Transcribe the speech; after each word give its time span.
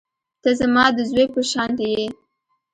ته 0.41 0.49
زما 0.59 0.85
د 0.97 0.99
زوى 1.09 1.25
په 1.33 1.41
شانتې 1.51 1.87
يې. 1.95 2.07